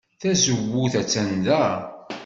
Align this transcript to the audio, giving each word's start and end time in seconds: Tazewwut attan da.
Tazewwut 0.21 0.93
attan 1.01 1.31
da. 1.45 1.63